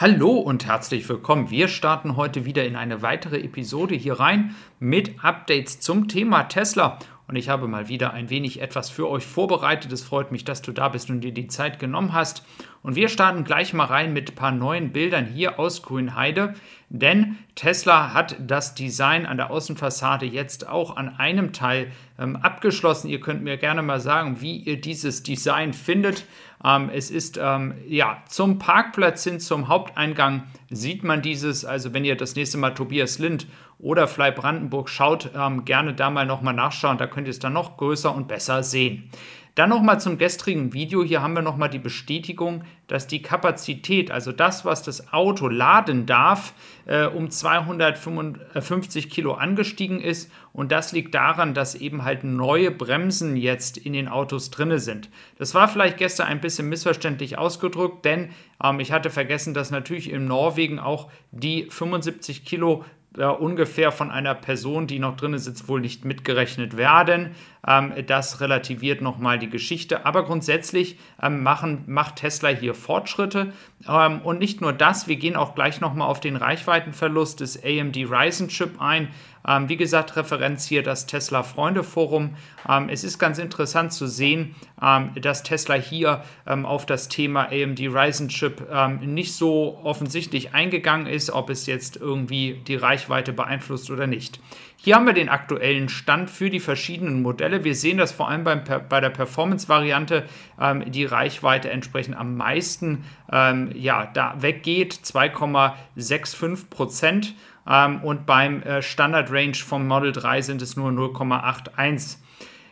[0.00, 1.50] Hallo und herzlich willkommen.
[1.50, 7.00] Wir starten heute wieder in eine weitere Episode hier rein mit Updates zum Thema Tesla.
[7.26, 9.90] Und ich habe mal wieder ein wenig etwas für euch vorbereitet.
[9.90, 12.44] Es freut mich, dass du da bist und dir die Zeit genommen hast.
[12.84, 16.54] Und wir starten gleich mal rein mit ein paar neuen Bildern hier aus Grünheide.
[16.90, 21.90] Denn Tesla hat das Design an der Außenfassade jetzt auch an einem Teil
[22.20, 23.08] ähm, abgeschlossen.
[23.08, 26.24] Ihr könnt mir gerne mal sagen, wie ihr dieses Design findet.
[26.64, 31.64] Ähm, es ist ähm, ja zum Parkplatz hin, zum Haupteingang sieht man dieses.
[31.64, 33.46] Also wenn ihr das nächste Mal Tobias Lind
[33.78, 36.98] oder Fly Brandenburg schaut, ähm, gerne da mal nochmal nachschauen.
[36.98, 39.10] Da könnt ihr es dann noch größer und besser sehen.
[39.58, 41.02] Dann nochmal zum gestrigen Video.
[41.02, 46.06] Hier haben wir nochmal die Bestätigung, dass die Kapazität, also das, was das Auto laden
[46.06, 46.54] darf,
[46.86, 50.30] äh, um 250 Kilo angestiegen ist.
[50.52, 55.10] Und das liegt daran, dass eben halt neue Bremsen jetzt in den Autos drin sind.
[55.38, 58.28] Das war vielleicht gestern ein bisschen missverständlich ausgedrückt, denn
[58.62, 62.84] ähm, ich hatte vergessen, dass natürlich in Norwegen auch die 75 Kilo
[63.16, 67.34] ja, ungefähr von einer Person, die noch drin sitzt, wohl nicht mitgerechnet werden.
[67.66, 70.06] Ähm, das relativiert nochmal die Geschichte.
[70.06, 73.52] Aber grundsätzlich ähm, machen, macht Tesla hier Fortschritte.
[73.88, 77.96] Ähm, und nicht nur das, wir gehen auch gleich nochmal auf den Reichweitenverlust des AMD
[77.96, 79.08] Ryzen Chip ein.
[79.46, 82.36] Ähm, wie gesagt, Referenz hier das Tesla Freunde Forum.
[82.68, 87.80] Ähm, es ist ganz interessant zu sehen, ähm, dass Tesla hier auf das Thema AMD
[87.80, 88.66] Ryzen Chip
[89.00, 94.40] nicht so offensichtlich eingegangen ist, ob es jetzt irgendwie die Reichweite beeinflusst oder nicht.
[94.76, 97.64] Hier haben wir den aktuellen Stand für die verschiedenen Modelle.
[97.64, 100.24] Wir sehen, dass vor allem beim, bei der Performance-Variante
[100.60, 107.34] ähm, die Reichweite entsprechend am meisten ähm, ja, da weggeht, 2,65 Prozent.
[107.68, 112.18] Ähm, und beim äh, Standard Range vom Model 3 sind es nur 0,81.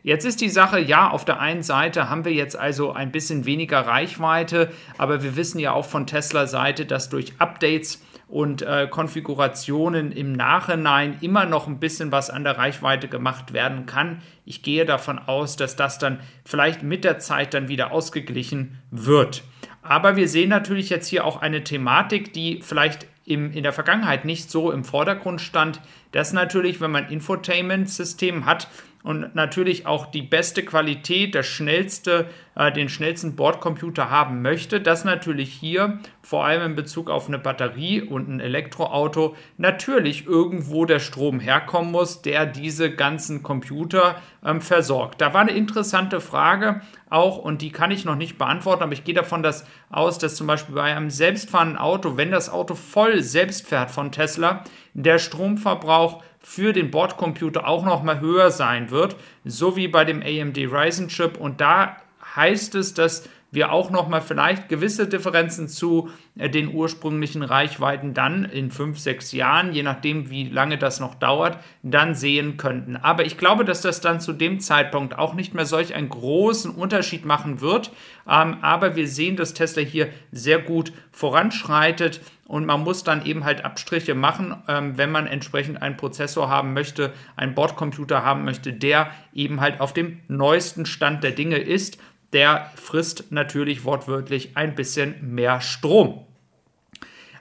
[0.07, 3.45] Jetzt ist die Sache, ja, auf der einen Seite haben wir jetzt also ein bisschen
[3.45, 10.13] weniger Reichweite, aber wir wissen ja auch von Tesla-Seite, dass durch Updates und äh, Konfigurationen
[10.13, 14.23] im Nachhinein immer noch ein bisschen was an der Reichweite gemacht werden kann.
[14.45, 19.43] Ich gehe davon aus, dass das dann vielleicht mit der Zeit dann wieder ausgeglichen wird.
[19.83, 24.25] Aber wir sehen natürlich jetzt hier auch eine Thematik, die vielleicht im, in der Vergangenheit
[24.25, 25.81] nicht so im Vordergrund stand,
[26.13, 28.69] dass natürlich, wenn man Infotainment-System hat,
[29.07, 35.05] und natürlich auch die beste Qualität, das schnellste, äh, den schnellsten Bordcomputer haben möchte, dass
[35.05, 40.99] natürlich hier vor allem in Bezug auf eine Batterie und ein Elektroauto natürlich irgendwo der
[40.99, 45.21] Strom herkommen muss, der diese ganzen Computer ähm, versorgt.
[45.21, 49.05] Da war eine interessante Frage auch und die kann ich noch nicht beantworten, aber ich
[49.05, 53.23] gehe davon dass, aus, dass zum Beispiel bei einem selbstfahrenden Auto, wenn das Auto voll
[53.23, 54.65] selbst fährt von Tesla,
[54.95, 60.23] der Stromverbrauch für den Bordcomputer auch noch mal höher sein wird, so wie bei dem
[60.23, 61.39] AMD Ryzen Chip.
[61.39, 61.97] Und da
[62.37, 66.09] heißt es, dass wir auch noch mal vielleicht gewisse Differenzen zu
[66.39, 71.17] äh, den ursprünglichen Reichweiten dann in fünf, sechs Jahren, je nachdem, wie lange das noch
[71.17, 72.97] dauert, dann sehen könnten.
[72.97, 76.71] Aber ich glaube, dass das dann zu dem Zeitpunkt auch nicht mehr solch einen großen
[76.71, 77.91] Unterschied machen wird.
[78.29, 83.45] Ähm, aber wir sehen, dass Tesla hier sehr gut voranschreitet und man muss dann eben
[83.45, 88.73] halt Abstriche machen, ähm, wenn man entsprechend einen Prozessor haben möchte, einen Bordcomputer haben möchte,
[88.73, 91.99] der eben halt auf dem neuesten Stand der Dinge ist.
[92.33, 96.25] Der frisst natürlich wortwörtlich ein bisschen mehr Strom.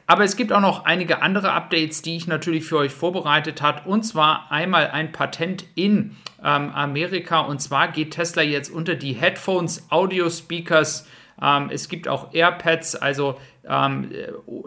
[0.08, 3.90] Aber es gibt auch noch einige andere Updates, die ich natürlich für euch vorbereitet habe.
[3.90, 7.40] Und zwar einmal ein Patent in ähm, Amerika.
[7.40, 11.08] Und zwar geht Tesla jetzt unter die Headphones, Audio Speakers.
[11.42, 13.36] Ähm, es gibt auch AirPads, also
[13.68, 14.12] ähm,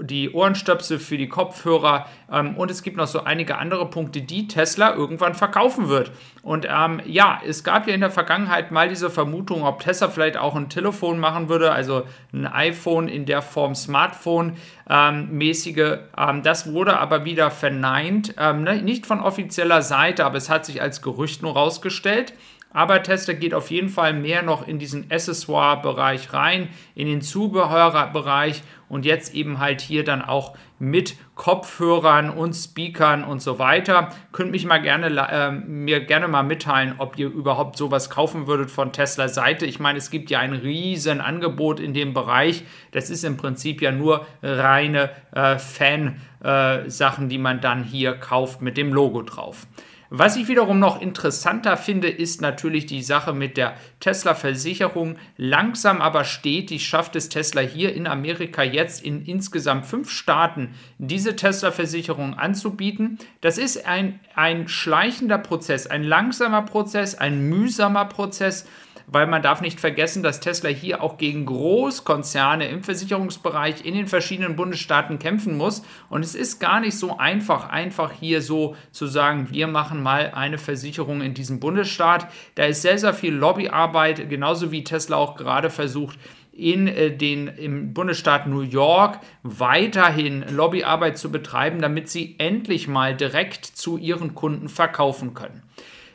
[0.02, 4.48] die Ohrenstöpsel für die Kopfhörer ähm, und es gibt noch so einige andere Punkte, die
[4.48, 6.10] Tesla irgendwann verkaufen wird.
[6.42, 10.36] Und ähm, ja, es gab ja in der Vergangenheit mal diese Vermutung, ob Tesla vielleicht
[10.36, 12.02] auch ein Telefon machen würde, also
[12.32, 15.98] ein iPhone in der Form Smartphone-mäßige.
[16.16, 18.82] Ähm, das wurde aber wieder verneint, ähm, ne?
[18.82, 22.34] nicht von offizieller Seite, aber es hat sich als Gerücht nur rausgestellt.
[22.70, 28.62] Aber Tesla geht auf jeden Fall mehr noch in diesen Accessoire-Bereich rein, in den Zubehörbereich
[28.88, 34.10] und jetzt eben halt hier dann auch mit Kopfhörern und Speakern und so weiter.
[34.32, 38.70] Könnt mich mal gerne äh, mir gerne mal mitteilen, ob ihr überhaupt sowas kaufen würdet
[38.70, 39.66] von Tesla Seite.
[39.66, 42.64] Ich meine, es gibt ja ein riesen Angebot in dem Bereich.
[42.92, 48.62] Das ist im Prinzip ja nur reine äh, Fan-Sachen, äh, die man dann hier kauft
[48.62, 49.66] mit dem Logo drauf.
[50.10, 55.16] Was ich wiederum noch interessanter finde, ist natürlich die Sache mit der Tesla-Versicherung.
[55.36, 61.36] Langsam aber stetig schafft es Tesla hier in Amerika jetzt in insgesamt fünf Staaten diese
[61.36, 63.18] Tesla-Versicherung anzubieten.
[63.42, 68.66] Das ist ein, ein schleichender Prozess, ein langsamer Prozess, ein mühsamer Prozess.
[69.10, 74.06] Weil man darf nicht vergessen, dass Tesla hier auch gegen Großkonzerne im Versicherungsbereich in den
[74.06, 75.82] verschiedenen Bundesstaaten kämpfen muss.
[76.10, 80.32] Und es ist gar nicht so einfach, einfach hier so zu sagen, wir machen mal
[80.34, 82.28] eine Versicherung in diesem Bundesstaat.
[82.54, 86.18] Da ist sehr, sehr viel Lobbyarbeit, genauso wie Tesla auch gerade versucht,
[86.52, 93.16] in äh, den, im Bundesstaat New York weiterhin Lobbyarbeit zu betreiben, damit sie endlich mal
[93.16, 95.62] direkt zu ihren Kunden verkaufen können.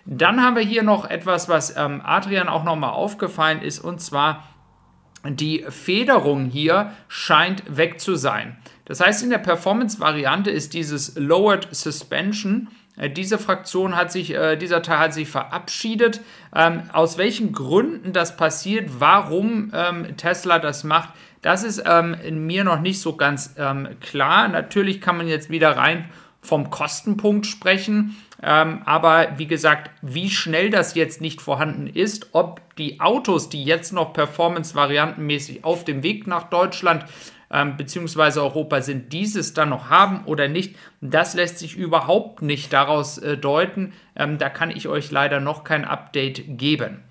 [0.05, 4.43] Dann haben wir hier noch etwas, was ähm, Adrian auch nochmal aufgefallen ist, und zwar
[5.25, 8.57] die Federung hier scheint weg zu sein.
[8.85, 12.67] Das heißt, in der Performance-Variante ist dieses Lowered Suspension
[12.97, 16.21] äh, diese Fraktion hat sich, äh, dieser Teil hat sich verabschiedet.
[16.55, 21.09] Ähm, aus welchen Gründen das passiert, warum ähm, Tesla das macht,
[21.41, 22.15] das ist ähm,
[22.45, 24.47] mir noch nicht so ganz ähm, klar.
[24.47, 26.09] Natürlich kann man jetzt wieder rein
[26.43, 28.15] vom Kostenpunkt sprechen.
[28.41, 33.63] Ähm, aber wie gesagt, wie schnell das jetzt nicht vorhanden ist, ob die Autos, die
[33.63, 37.05] jetzt noch performance-variantenmäßig auf dem Weg nach Deutschland
[37.49, 38.39] ähm, bzw.
[38.39, 43.37] Europa sind, dieses dann noch haben oder nicht, das lässt sich überhaupt nicht daraus äh,
[43.37, 43.93] deuten.
[44.15, 47.03] Ähm, da kann ich euch leider noch kein Update geben.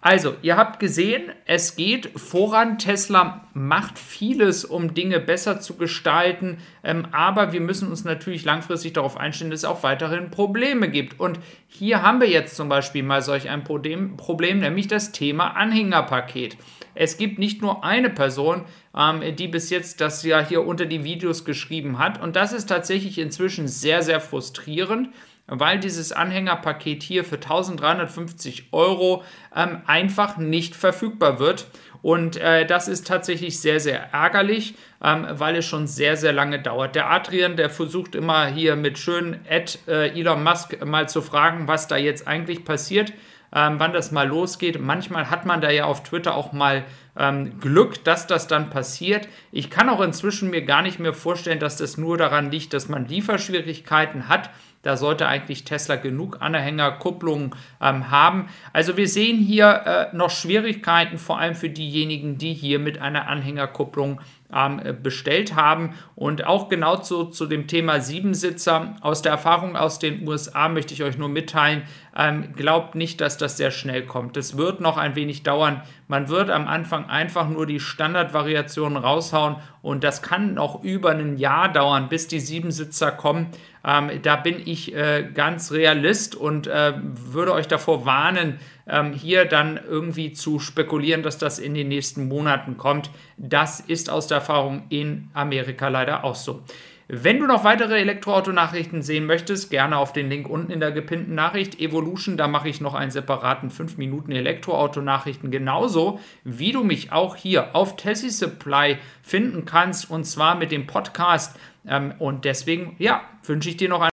[0.00, 2.78] Also, ihr habt gesehen, es geht voran.
[2.78, 8.92] Tesla macht vieles, um Dinge besser zu gestalten, ähm, aber wir müssen uns natürlich langfristig
[8.92, 11.18] darauf einstellen, dass es auch weiterhin Probleme gibt.
[11.18, 15.56] Und hier haben wir jetzt zum Beispiel mal solch ein Problem, Problem nämlich das Thema
[15.56, 16.56] Anhängerpaket.
[16.94, 18.66] Es gibt nicht nur eine Person,
[18.96, 22.22] ähm, die bis jetzt das ja hier unter die Videos geschrieben hat.
[22.22, 25.08] Und das ist tatsächlich inzwischen sehr, sehr frustrierend
[25.48, 29.24] weil dieses Anhängerpaket hier für 1350 Euro
[29.56, 31.66] ähm, einfach nicht verfügbar wird.
[32.00, 36.60] Und äh, das ist tatsächlich sehr, sehr ärgerlich, ähm, weil es schon sehr, sehr lange
[36.60, 36.94] dauert.
[36.94, 41.66] Der Adrian, der versucht immer hier mit schönen Ad äh, Elon Musk mal zu fragen,
[41.66, 43.12] was da jetzt eigentlich passiert,
[43.52, 44.80] ähm, wann das mal losgeht.
[44.80, 46.84] Manchmal hat man da ja auf Twitter auch mal
[47.18, 49.28] ähm, Glück, dass das dann passiert.
[49.52, 52.88] Ich kann auch inzwischen mir gar nicht mehr vorstellen, dass das nur daran liegt, dass
[52.88, 54.50] man Lieferschwierigkeiten hat
[54.82, 58.48] da sollte eigentlich Tesla genug Anhängerkupplungen ähm, haben.
[58.72, 59.82] Also wir sehen hier
[60.12, 64.20] äh, noch Schwierigkeiten, vor allem für diejenigen, die hier mit einer Anhängerkupplung
[64.54, 65.94] ähm, bestellt haben.
[66.14, 68.96] Und auch genau zu, zu dem Thema Siebensitzer.
[69.00, 71.82] Aus der Erfahrung aus den USA möchte ich euch nur mitteilen,
[72.16, 74.36] ähm, glaubt nicht, dass das sehr schnell kommt.
[74.36, 75.82] Es wird noch ein wenig dauern.
[76.06, 81.38] Man wird am Anfang einfach nur die Standardvariationen raushauen und das kann noch über ein
[81.38, 83.48] Jahr dauern, bis die Siebensitzer kommen.
[83.84, 89.44] Ähm, da bin ich äh, ganz realist und äh, würde euch davor warnen, ähm, hier
[89.44, 93.10] dann irgendwie zu spekulieren, dass das in den nächsten Monaten kommt.
[93.36, 96.62] Das ist aus der Erfahrung in Amerika leider auch so.
[97.10, 101.34] Wenn du noch weitere Elektroauto-Nachrichten sehen möchtest, gerne auf den Link unten in der gepinnten
[101.34, 102.36] Nachricht Evolution.
[102.36, 105.50] Da mache ich noch einen separaten 5 Minuten Elektroauto-Nachrichten.
[105.50, 110.86] Genauso wie du mich auch hier auf Tessie Supply finden kannst und zwar mit dem
[110.86, 111.58] Podcast.
[111.86, 114.06] Ähm, und deswegen, ja, wünsche ich dir noch einen